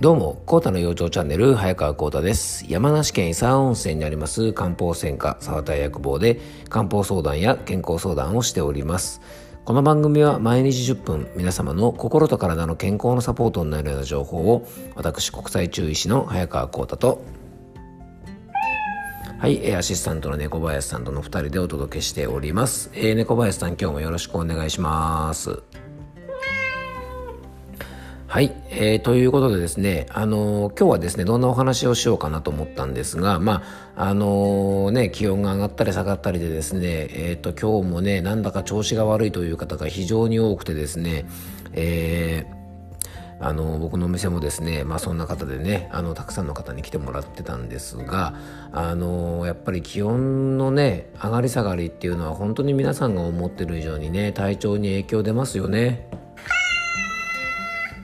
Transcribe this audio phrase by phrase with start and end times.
[0.00, 2.64] どうも、コータの養生チャンネル、早川コータです。
[2.68, 6.38] 山梨県伊佐温泉にあります漢方専科沢田薬房で
[6.68, 9.20] 漢方相談や健康相談をしております。
[9.64, 17.24] この番組は毎日10分、皆様の心と体の健康のサポートになるような情報を、私、国際中医師の早川コータと、
[19.40, 22.92] はい、アシスタントの猫林さんとの2人でお届けしております。
[22.94, 25.60] えー、猫林さん、今日もよろしくお願いします。
[28.38, 33.64] はい、えー、ということでですね、あのー、今日はですね、どんなお話をしようかなと思ったんですが、ま
[33.96, 41.26] あ、あのー、ね、気温が上がったり下がったりでですね、えっ、と、今日もね、なんだか調子が悪いという方が非常に多くてですね、
[41.72, 42.46] え、
[43.40, 48.34] あの僕のお店もですね、まあ、そんな方でねあのたくさんの方に来てもらってたんですが
[48.72, 56.17] あのやっぱり気温のね上がり下がりっていうのは本当に皆さんが思ってる以上にね体調に影響出ますよね。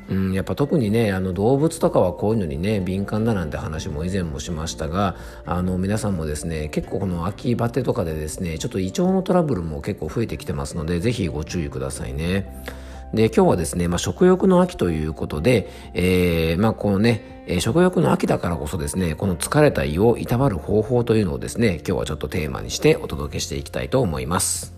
[0.09, 12.65] うん、やっぱ特にねあの動物とかはこういうのにね敏感だなんて話も以前もしましたがあの皆さんもですね結構この秋バテとかでですねちょっと胃腸のトラブルも結構増えてきてますのでぜひご注意くださいね。
[13.12, 24.73] で今日はですね、まあ、食欲の秋ということで、えー、まあこのね、え、食欲の秋だからこそですねこの疲れた胃をいたわる方法というのをですね今日はちょっとテーマにしてお届けしていきたいと思います。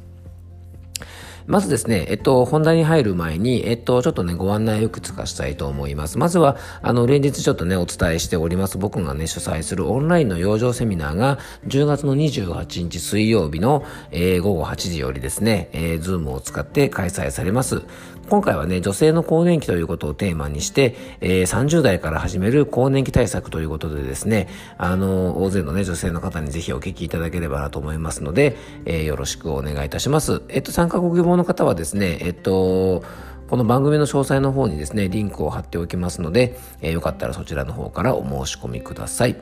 [1.46, 6.18] まずですね、えっと、本題に入る前に、えっと、ちょっとね、ご案内をいくつかしたいと思います。
[6.18, 11.38] まずは、あの、連日ちょっとね、お伝えしております、僕がね、主催するオンラインの養生セミナーが、
[11.68, 17.82] 10月の28日水曜日の、えー、午後8時よりですね、えー、ズームを使って開催されます。
[18.28, 30.42] 今回はね、女性の更年期ということをテーマにして、えー、30代から始める更年期対策ということでですね、あの、大勢のね、女性の方にぜひお聞きいただければなと思いますので、えー、よろしくお願いいたします。
[30.48, 33.04] えっと、参加ご希望の方はですね、えっと、
[33.48, 39.36] この番組の詳細の方にですね、リンクを貼っておきますので、えー、よかったらそちらの方からお申し込みください。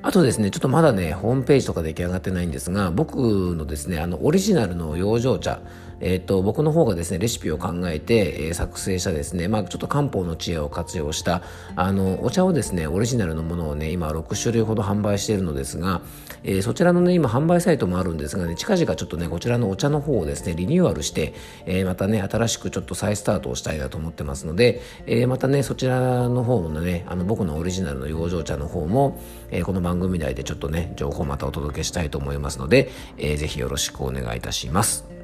[0.00, 3.16] あとですね、ちょっとまだね、ホームページとか出来上がってないんですが、僕
[3.54, 5.60] のですね、あの、オリジナルの養生茶、
[6.00, 11.42] え、ー、と、僕の方がですね、レシピを考えて、えー、作成したですね、まあちょっと漢方の知恵を活用した、
[11.76, 16.02] あの、お茶をですね、オリジナルのものをね、今6種類ほど販売しているのですが、
[16.42, 21.34] えー、そちらのね、今販売サイトもあるんですがね、近々ちょっとね、こちらのお茶の方をですね、リニューアルして、
[21.66, 35.19] えー、またね、新しくちょっと再スタートをしたいなと思ってますので、え、またね、そちらの方のね、あの、僕のオリジナルの養生茶の方も、え、この番組内でちょっとね、情報またお届けしたいと思いますので、えー、ぜひよろしくお願いいたします。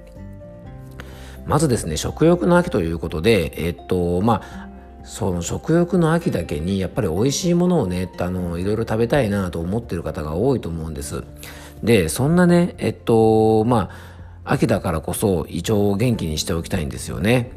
[1.46, 4.68] まずですね、食欲の秋ということで、えっと、まあ、
[5.04, 11.22] その食欲の秋だけにやっぱり美味しいものをね、あの、いろいろ食べたいなと思ってる方が多いと思うんです。
[11.84, 13.90] で、そんなね、えっと、ま
[14.44, 17.52] あ、秋だからこそ胃腸を元気にしておきたいんですよね。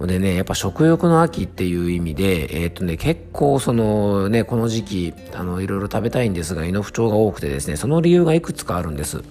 [0.00, 9.22] でね、やっぱ食欲の秋っていう意味で、え、っとね、結構そのね、この時期、あの、いろいろ食べたいんですが、胃の不調が多くてですね、その理由がいくつかあるんです。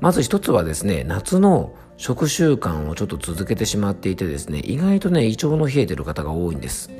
[0.00, 6.90] まず一つはですね、夏の食習慣をちょっと続けてしまっていてですね、意外とね、胃腸の冷えてる方が多いんです。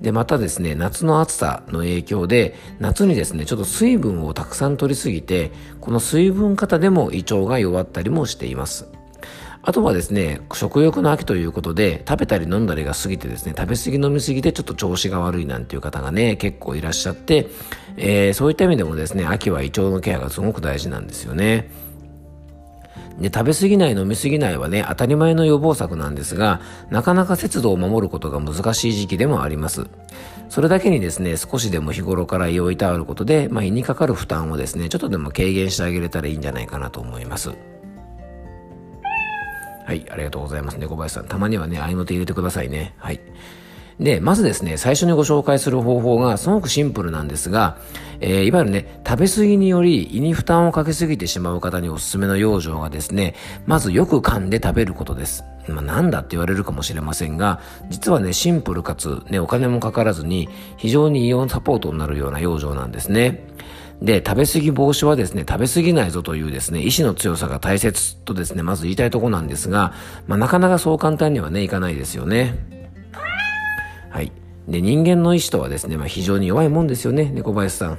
[0.00, 8.88] で、またですね、夏の暑さの影響で、夏にですね、ちょっと水分をたくさん取りすぎて、この水分型でも胃腸が弱ったりもしています。
[9.64, 17.46] あとはですね、食欲の秋ということで、食べたり飲んだりが過ぎてですね、食べ過ぎ飲み過ぎでちょっと調子が悪いなんていう方がね、結構いらっしゃって、
[17.96, 21.70] えー、そういった意味でもですね、秋は胃腸のケアがすごく大事なんですよね。
[23.22, 26.60] で、食べ過ぎない、飲み過ぎないはね、当たり前の予防策なんですが、
[26.90, 29.86] なかなか節度を守ることが難しい時期でもあります。
[30.50, 37.50] それだけにですね、少しでも日頃から胃をいたわることで、まあ、胃にかかる負担をですね、ちょっとでも軽減してあげれたらいいんじゃないかなと思います。
[39.86, 40.78] はい、ありがとうございます。
[40.78, 41.26] 猫林さん。
[41.26, 42.94] たまにはね、合いの手入れてくださいね。
[42.98, 43.20] はい。
[43.98, 47.76] で、まずですね、最初にご紹介する方法がすごくシンプルなんですが、
[48.20, 53.34] えー、いわゆるね、食べ過ぎにより胃に負担をかけすぎてしまう方におすすめの養生がですね、
[53.66, 55.44] まずよく噛んで食べることです。
[55.68, 63.44] まあ、なんだって言われるかもしれませんが、実はね、シンプルかつ、ね、お金もかからずに、非常にイオンサポートになるような養生なんですね。
[64.00, 69.94] で、食べ過ぎ防止はですね、食べ過ぎないぞというですね、意志の強さが大切とですね、まず言いたいとこなんですが、
[70.26, 72.81] まあ、なかなかそう簡単にはね、いかないですよね。
[74.12, 74.30] はい。
[74.68, 77.98] で、人間の意志とはですね、まあ、非常に弱いもんですよね、猫林さん。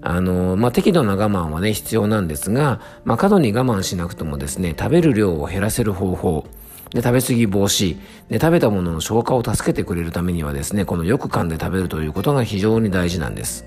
[0.00, 6.46] あの、まあ、適度な我慢はね、必要なんですが、まあ、過度に我慢しなくともですね、食べる量を減らせる方法、
[6.90, 7.96] で、食べ過ぎ防止、
[8.28, 13.66] で、食べたものの消化を助けてくれるためにはですね、このよく噛んで食べるということが非常に大事なんです。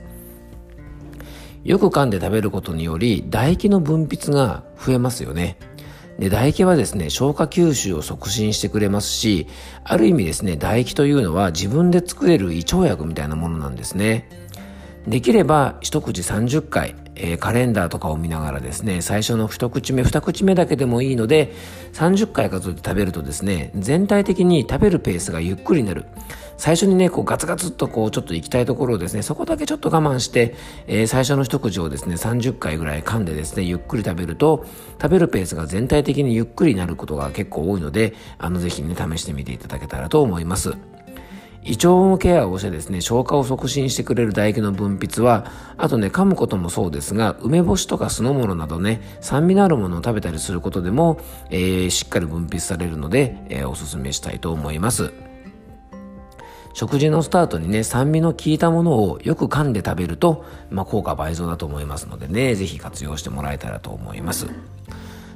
[1.65, 5.57] よく噛んで食べることにより、唾液の分泌が増えますよね。
[6.19, 9.47] で、唾液はですね、消化吸収を促進してくれますし、
[9.83, 14.29] ある意味ですね、唾液というのは自分で作れる胃腸薬みたいなものなんですね。
[15.07, 21.53] できれば一口30回、えー、カレンダーとかを見ながらですね、最初の一口目、二口目だけでもいいので、
[21.93, 26.05] 30回数えて食べるとですね、全体的に食べるペースがゆっくりになる。
[26.57, 30.55] 最初にね、こうガツガツっとこうちょっと行きたいところをですね、そこだけちょっと我慢して、
[30.87, 34.65] えー、最初の一口をですね、30回ぐらい噛んでですね、ゆっくり食べると、
[35.01, 40.73] 食べるペースが全体的にゆっくりになることが結構多いので、あの、ぜひね、試してみていただけたらと思います。
[41.65, 51.19] 胃腸のケアをしてですね、消化を促進してくれる唾液の分泌は、あとね、噛むこともそうですが、梅干しとか酢の物などね、酸味のあるものを食べたりすることでも、
[51.49, 55.11] えー、しっかり分泌されるので、えー、おすすめしたいと思います。
[56.75, 64.47] 食事のスタートにね、酸味の効いたものをよく噛んで食べると、まあ、効果倍増だと思いますのでね、ぜひ活用してもらえたらと思います。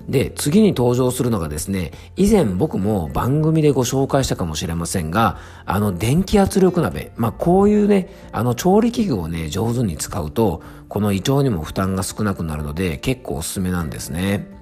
[0.09, 14.58] で、次に登場するのがですね、以前僕も番組でご紹介したかもしれませんが、あの電気圧力鍋、まあこういうね、あの調理器具をね、上手に使うと、この胃腸にも負担が少なくなるので結構おすすめなんですね。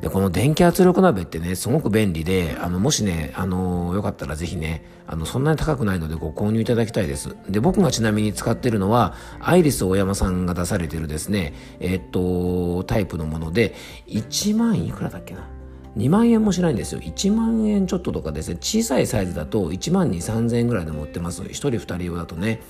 [0.00, 7.34] で、この電気圧力鍋ってね、すごく便利で、あの、もしね、あの、よかったらぜひね、あの、そんなに高くないのでご購入いただきたいです。
[7.48, 13.74] で、僕がちなみに使ってるのは、アイリス大山さんが出されてるですね、えー、っと、タイプのもので、
[14.08, 15.48] 1万いくらだっけな
[15.96, 17.00] ？2万円もしないんですよ。
[17.00, 21.42] 1万円ちょっととかですね、小さいサイズだと1万2、3000円ぐらいで持ってます。
[21.42, 22.60] 1人2人用だとね。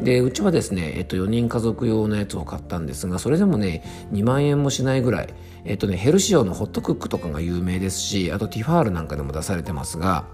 [0.00, 3.82] で、うちはですね、えっと、4人家族用のやつを買ったんですが、それでもね、
[4.12, 5.28] 2万円もしないぐらい、
[5.64, 10.26] えっとね、ヘルシオのホットクックとかが有名ですし、あとティファールなんかでも出されてますが、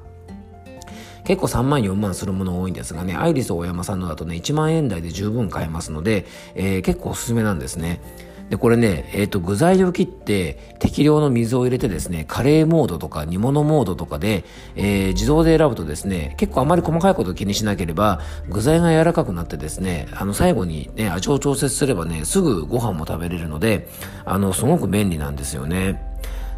[1.25, 8.01] 結構3万4万するもの多いんですがね、アイリス大山さんのだとね、1万円台で十分買えますので、えー、結構おすすめなんですね。
[8.51, 14.45] で、これね、えっ、ー、と、具材を切って適量の水を入れてですね、カレーモードとか煮物モードとかで、
[14.75, 23.89] えー、自動で選ぶとですね、結構あまり細かいこと気にしなければ、具材が柔らかくなってですね、あの、最後にね、味を調節すればね、すぐご飯も食べれるので、
[24.25, 26.10] あの、すごく便利なんですよね。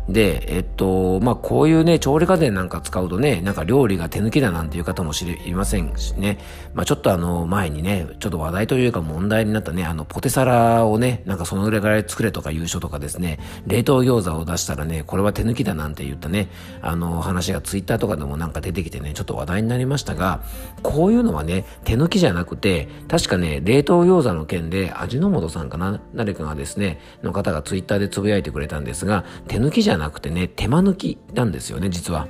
[0.08, 6.38] で、えっと、まあ、こういうね、調理家電なんか使うとね、なんか料理が手抜きだなんていう方も知りませんしね、
[6.74, 16.48] まあ、ちょっとあの、前にね、ちょっと話題というか問題になったね、あの、ポテサラをね、なんかそのぐらい作れとか優勝とかですね、冷凍餃子を出したらね、これは手抜きだなんて言ったね、
[16.80, 20.42] あの、話がツイッターとかでもなんか出てきてね、ちょっと話題になりましたが、
[20.82, 32.28] こういうのはね、手抜きじゃなくて、確かね、冷凍餃子の件で、味の素さんかな、誰かがですね、の方がツイッターでつぶやいてくれたんですが、手抜きじゃゃなくてね、手間抜きなんですよね、実は。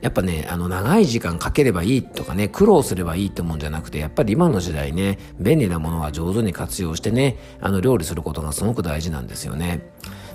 [0.00, 9.90] やっぱね、あの、長い時間かければいいとかね、苦労すればいいってもんじゃなくて、やっぱり今の時代ね、便利なものは上手に活用してね、あの、料理することがすごく大事なんですよね。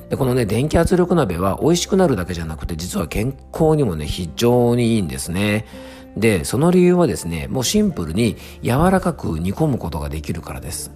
[0.10, 5.66] で、このね、電気圧力鍋は美味しくなるだけじゃなくて、実は健康にもね、非常にいいんですね。
[6.18, 10.92] で、その理由はですね、もうシンプルに柔らかく煮込むことができるからです。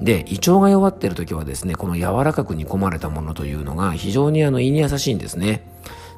[0.00, 5.62] で、胃腸が弱っている時はですね、この柔らかく煮込まれたものというのが非常にあの胃に優しいんですね。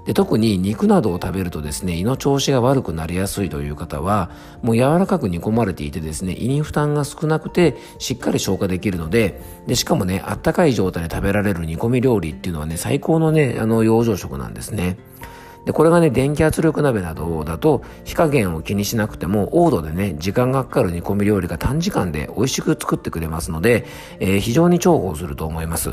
[0.08, 4.30] で特に肉などを食べるとですね、胃の調子が悪くなりやすいという方は、
[4.62, 14.96] もう柔らかく煮込まれていてですね、胃に負担が少なくて、しっかり消化できるので、で、しかもね、あったかい状態で食べられる煮込み料理っていうのはね、最高のね、あの、養生食なんですね。
[15.64, 23.84] で、これがね、電気圧力鍋などだと、火加減を気にしなくても、オードでね、時間がかかる煮込み料理が短時間で美味しく作ってくれますので、
[24.20, 25.92] えー、非常に重宝すると思います。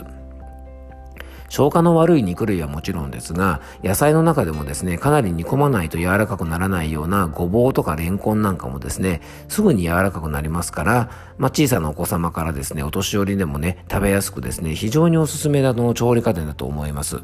[1.49, 17.21] 消化の悪い肉類はもちろんですが、野菜の中でもですね、かなり煮込まないと柔らかくならないようなごぼうとかレンコンなんかもですね、すぐに柔らかくなりますから、まあ、小さなお子様からですね、お年寄りでもね、食べやすくですね、非常におすすめなどの調理家電だと思います。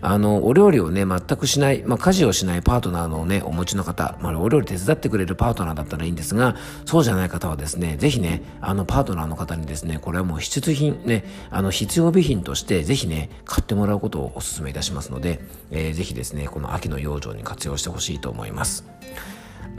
[0.00, 15.40] あの、お料理をね、全くしない、まあ、家事をしないパートナーのね、お持ちの方、まあ、お料理手伝ってくれるパートナーだったらいいんですが、そうじゃない方はですね、ぜひね、あの、パートナーの方にですね、これはもう必需品、ね、あの、必要備品として、ぜひね、買ってもらうことをお勧めいたしますので、
[15.70, 18.84] えー、ぜひですね、この秋の養生に活用してほしいと思います。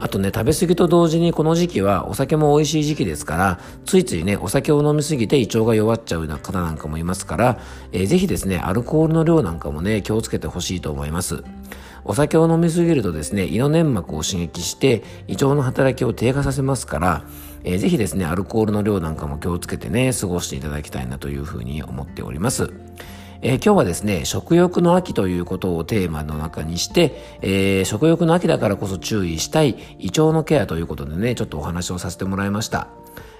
[0.01, 7.59] あとね、食べ過ぎと同時にこの時期はお酒も美味しい時期ですから、ついついね、お酒を飲みすぎて胃腸が弱っちゃうような方なんかもいますから、
[7.91, 11.43] えー、ぜひですね、アルコールの量なんかもね、気をつけてほしいと思います。
[12.05, 17.23] お酒を飲みすぎるとですね、胃の粘膜を刺激して胃腸の働きを低下させますから、
[17.65, 22.71] えー、ぜひですね、アルコールの量なんかも気をつけてね、過ごしていただきたいなというふうに思っております。
[23.41, 32.87] えー、今日はですね、食欲の秋ということをテーマの中にして、えー、食欲の秋だからこそ注意したい胃腸のケアということでね、ちょっとお話をさせてもらいました。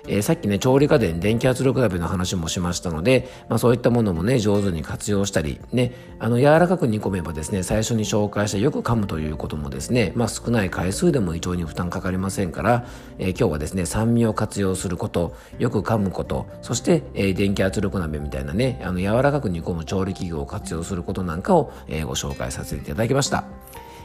[0.07, 12.86] えー、さっきね、調理家電、電気圧力鍋の話もしましたので、まあそういったものもね、上手に活用したり、ね、あの、柔らかく煮込めばですね、最初に紹介したよく噛むということもですね、まあ少ない回数でも胃腸に負担かかりませんから、
[13.17, 23.45] えー、今日はですね、酸味を活用すること、よく噛むこと、そして、えー、電気圧力鍋みたいなね、あの、柔らかく煮込む調理器具を活用することなんかを、えー、ご紹介させていただきました。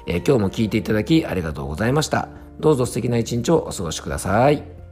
[0.07, 2.29] え、今日も聞いていただきありがとうございました。
[2.61, 4.84] どうぞ素敵な一日をお過ごしください。